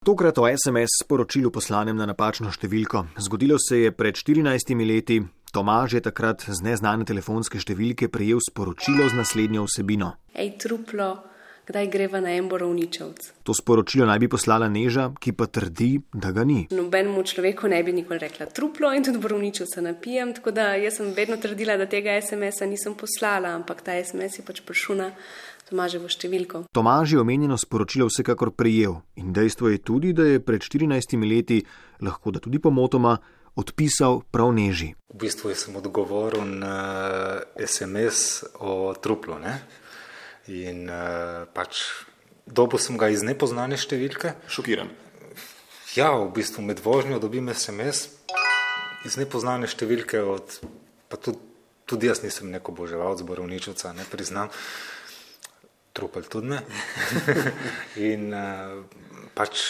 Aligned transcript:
Tokrat 0.00 0.38
o 0.38 0.48
SMS 0.48 1.02
sporočilu 1.04 1.50
poslanem 1.52 1.92
na 1.92 2.06
napačno 2.08 2.48
številko. 2.48 3.02
Zgodilo 3.20 3.58
se 3.60 3.82
je 3.82 3.90
pred 3.92 4.16
14 4.16 4.72
leti. 4.80 5.18
Tomaž 5.52 5.98
je 5.98 6.00
takrat 6.00 6.46
z 6.48 6.56
neznane 6.64 7.04
telefonske 7.04 7.60
številke 7.60 8.08
prejel 8.08 8.40
sporočilo 8.40 9.10
z 9.12 9.18
naslednjo 9.18 9.66
vsebino. 9.68 10.14
Ej, 10.32 10.54
truplo, 10.56 11.10
kdaj 11.70 11.88
greva 11.90 12.20
na 12.20 12.34
en 12.34 12.48
borovničevc? 12.50 13.30
To 13.46 13.54
sporočilo 13.54 14.06
naj 14.06 14.18
bi 14.18 14.28
poslala 14.28 14.68
Neža, 14.68 15.10
ki 15.22 15.32
pa 15.38 15.46
trdi, 15.46 16.00
da 16.12 16.32
ga 16.34 16.44
ni. 16.44 16.64
Nobenemu 16.74 17.22
človeku 17.22 17.70
ne 17.70 17.82
bi 17.86 17.94
nikoli 17.94 18.18
rekla 18.22 18.50
truplo 18.50 18.90
in 18.94 19.06
tudi 19.06 19.22
borovničevca 19.22 19.84
napijem, 19.86 20.34
tako 20.34 20.54
da 20.56 20.74
jaz 20.74 20.98
sem 20.98 21.14
vedno 21.16 21.38
trdila, 21.40 21.78
da 21.78 21.86
tega 21.86 22.18
SMS-a 22.20 22.66
nisem 22.66 22.98
poslala, 22.98 23.54
ampak 23.54 23.84
ta 23.86 23.94
SMS 23.96 24.42
je 24.42 24.46
pač 24.46 24.60
prišel 24.66 25.00
na 25.00 25.10
Tomaževo 25.70 26.08
številko. 26.10 26.64
Tomaž 26.74 27.12
je 27.14 27.20
omenjeno 27.22 27.54
sporočilo 27.54 28.08
vsekakor 28.08 28.50
prejel 28.58 28.96
in 29.14 29.30
dejstvo 29.30 29.70
je 29.70 29.78
tudi, 29.78 30.10
da 30.12 30.26
je 30.26 30.40
pred 30.42 30.64
14 30.66 31.14
leti, 31.22 31.60
lahko 32.02 32.32
da 32.34 32.42
tudi 32.42 32.58
pomotoma, 32.58 33.14
odpisal 33.54 34.22
prav 34.34 34.50
Neži. 34.56 34.90
V 35.14 35.20
bistvu 35.22 35.54
sem 35.54 35.76
odgovoril 35.78 36.42
na 36.42 36.74
SMS 37.54 38.42
o 38.58 38.90
truplu. 38.98 39.38
Ne? 39.38 39.60
In 40.50 40.88
uh, 40.90 41.46
pač 41.54 41.84
dobil 42.50 42.82
sem 42.82 42.98
ga 42.98 43.10
iz 43.12 43.22
nepoznane 43.22 43.78
številke. 43.78 44.34
Šokiran. 44.50 44.90
Ja, 45.94 46.10
v 46.14 46.30
bistvu 46.34 46.64
med 46.66 46.82
vožnjo 46.82 47.20
dobim 47.22 47.50
SMS 47.54 48.08
iz 49.06 49.16
nepoznane 49.18 49.70
številke, 49.70 50.22
od, 50.22 50.58
pa 51.10 51.18
tudi, 51.18 51.38
tudi 51.86 52.10
jaz 52.10 52.22
nisem 52.22 52.50
neko 52.50 52.74
boževalc, 52.74 53.22
borovničevca, 53.26 53.94
ne 53.96 54.06
priznam, 54.10 54.50
trupel 55.94 56.26
tudi 56.30 56.52
ne. 56.52 56.60
In 58.10 58.28
uh, 58.34 58.82
pač 59.38 59.62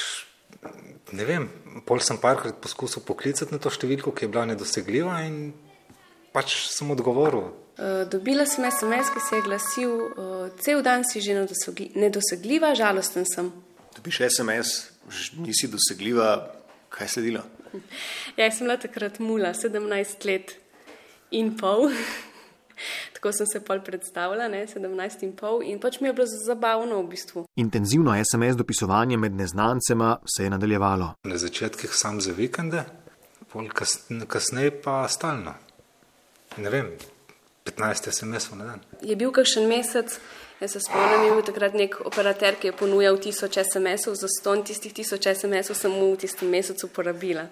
ne 1.12 1.24
vem, 1.26 1.48
pol 1.86 2.02
sem 2.04 2.20
parkrat 2.20 2.60
poskusil 2.62 3.04
poklicati 3.06 3.54
na 3.54 3.60
to 3.62 3.72
številko, 3.72 4.12
ki 4.12 4.26
je 4.26 4.32
bila 4.32 4.46
nedosegljiva 4.48 5.20
in 5.26 5.52
pač 6.34 6.54
sem 6.70 6.90
odgovoril. 6.92 7.50
Uh, 7.80 8.04
dobila 8.10 8.44
sem 8.44 8.64
SMS, 8.70 9.08
ki 9.08 9.20
se 9.24 9.36
je 9.36 9.42
glasil, 9.42 9.90
uh, 9.90 10.48
cel 10.60 10.82
dan 10.84 11.00
si 11.04 11.20
že 11.24 11.32
nedosegljiva, 11.96 12.74
žalosten 12.76 13.24
sem. 13.24 13.48
Dobiš 13.96 14.18
SMS, 14.28 14.90
nisi 15.40 15.68
dosegljiva, 15.72 16.34
kaj 16.92 17.06
je 17.06 17.08
sledilo? 17.08 17.42
Ja, 18.36 18.44
jaz 18.44 18.58
sem 18.58 18.66
bila 18.66 18.76
takrat 18.76 19.18
mula, 19.18 19.54
17 19.54 20.26
let 20.26 20.52
in 21.30 21.56
pol. 21.56 21.88
Tako 23.14 23.32
sem 23.32 23.46
se 23.46 23.60
pol 23.64 23.80
predstavljala, 23.84 24.48
ne, 24.48 24.66
17 24.66 25.24
in 25.24 25.32
pol, 25.36 25.62
in 25.64 25.80
pač 25.80 26.00
mi 26.00 26.08
je 26.08 26.12
bilo 26.18 26.26
zabavno 26.28 27.00
v 27.00 27.08
bistvu. 27.14 27.44
Intenzivno 27.56 28.12
SMS 28.16 28.56
dopisovanje 28.60 29.16
med 29.16 29.32
neznancema 29.40 30.18
se 30.36 30.44
je 30.44 30.50
nadaljevalo. 30.50 31.14
Na 31.24 31.38
začetkih 31.38 31.96
sam 31.96 32.20
za 32.20 32.36
vikende, 32.36 32.84
pol 33.52 33.72
kasneje 33.72 34.28
kasnej 34.28 34.70
pa 34.84 35.06
stalno. 35.08 35.54
Ne 36.56 36.70
vem, 36.70 36.92
15 37.64 38.10
SMS-ov 38.10 38.58
na 38.58 38.64
dan. 38.72 38.80
Je 39.02 39.16
bil 39.16 39.32
kakšen 39.32 39.68
mesec, 39.68 40.16
jaz 40.60 40.72
se 40.72 40.80
spomnim, 40.80 41.26
je 41.26 41.34
bil 41.36 41.44
takrat 41.44 41.76
nek 41.76 42.00
operater, 42.08 42.56
ki 42.60 42.70
je 42.70 42.76
ponujal 42.76 43.20
tisoč 43.20 43.60
SMS-ov, 43.62 44.16
za 44.16 44.28
ston 44.32 44.64
tistih 44.64 44.94
tisoč 44.96 45.28
SMS-ov 45.34 45.76
sem 45.76 45.92
mu 45.92 46.12
v 46.14 46.20
tistem 46.24 46.50
mesecu 46.50 46.88
porabila. 46.88 47.48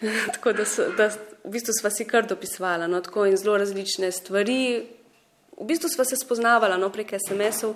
tako 0.34 0.52
da, 0.52 0.64
so, 0.64 0.90
da 0.96 1.10
v 1.44 1.52
bistvu 1.56 1.74
sva 1.74 1.90
si 1.90 2.06
kar 2.06 2.26
dopisovala 2.26 2.86
no, 2.86 3.02
in 3.26 3.36
zelo 3.36 3.58
različne 3.58 4.12
stvari. 4.12 4.86
V 5.58 5.66
bistvu 5.66 5.88
sva 5.90 6.04
se 6.04 6.16
spoznavala 6.16 6.76
no, 6.78 6.90
prek 6.94 7.16
SMS-ov 7.18 7.74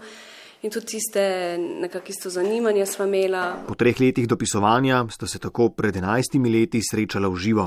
in 0.62 0.70
tudi 0.70 0.86
tiste 0.86 1.22
nekakšne 1.58 2.10
isto 2.12 2.30
zanimanja 2.30 2.86
sva 2.86 3.06
imela. 3.06 3.64
Po 3.66 3.74
treh 3.74 4.00
letih 4.00 4.28
dopisovanja 4.28 5.04
sta 5.10 5.26
se 5.26 5.38
tako 5.38 5.68
pred 5.74 5.96
enajstimi 5.96 6.50
leti 6.50 6.80
srečala 6.82 7.28
v 7.28 7.36
živo. 7.36 7.66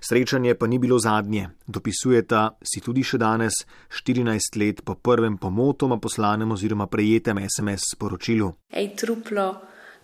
Srečanje 0.00 0.54
pa 0.54 0.66
ni 0.66 0.78
bilo 0.78 0.98
zadnje. 0.98 1.48
Dopisujeta 1.66 2.58
si 2.62 2.80
tudi 2.80 3.02
še 3.02 3.18
danes, 3.18 3.64
14 3.90 4.58
let 4.62 4.82
po 4.84 4.94
prvem 4.94 5.38
pomotoma 5.38 5.98
poslanem 5.98 6.52
oziroma 6.52 6.86
prejetem 6.86 7.42
SMS 7.42 7.96
sporočilu. 7.96 8.52
Ej, 8.70 8.94
truplo, 8.94 9.48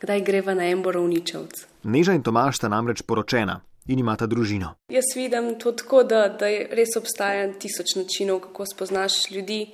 kdaj 0.02 0.24
greva 0.26 0.54
na 0.54 0.66
en 0.66 0.82
borovničevc? 0.82 1.66
Neža 1.84 2.16
in 2.18 2.22
Tomaš 2.26 2.58
sta 2.58 2.72
namreč 2.72 3.04
poročena 3.06 3.60
in 3.86 3.98
imata 3.98 4.26
družino. 4.26 4.74
Jaz 4.90 5.14
vidim 5.14 5.54
to 5.58 5.72
tako, 5.78 6.02
da, 6.02 6.26
da 6.28 6.50
res 6.74 6.96
obstaja 6.98 7.48
tisoč 7.54 7.96
načinov, 7.98 8.42
kako 8.48 8.66
spoznaš 8.66 9.30
ljudi, 9.30 9.64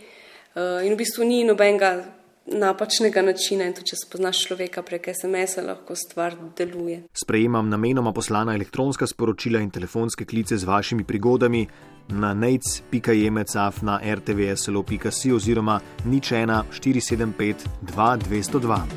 uh, 0.57 0.84
in 0.84 0.93
v 0.93 1.01
bistvu 1.01 1.28
ni 1.28 1.43
nobenega 1.49 2.18
napačnega 2.53 3.22
načina, 3.22 3.66
in 3.69 3.75
tudi 3.76 3.92
če 3.92 4.00
spoznaš 4.04 4.44
človeka 4.47 4.82
prek 4.86 5.10
SMS-a, 5.12 5.64
lahko 5.66 5.97
stvar 5.97 6.36
deluje. 6.56 7.03
Sprejemam 7.12 7.69
namenoma 7.69 8.12
poslana 8.12 8.54
elektronska 8.56 9.06
sporočila 9.06 9.60
in 9.60 9.70
telefonske 9.70 10.25
klice 10.25 10.56
z 10.56 10.69
vašimi 10.69 11.04
prigodami 11.04 11.66
na 12.09 12.32
nec.jemecaf 12.34 13.82
na 13.82 14.00
rtvslo.si 14.00 15.32
oziroma 15.32 15.81
nič 16.04 16.32
1 16.32 16.62
475 16.72 17.69
2202. 17.92 18.88